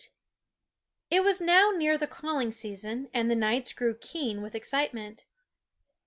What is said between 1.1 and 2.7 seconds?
T was now near the calling